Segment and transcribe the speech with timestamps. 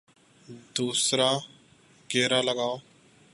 [0.75, 1.31] دوسرا
[2.09, 2.75] گیئر لگاؤ